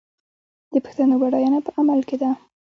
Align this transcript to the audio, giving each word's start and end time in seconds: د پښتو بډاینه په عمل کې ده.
د 0.73 0.75
پښتو 0.85 1.15
بډاینه 1.21 1.59
په 1.65 1.71
عمل 1.79 1.99
کې 2.09 2.15
ده. 2.21 2.29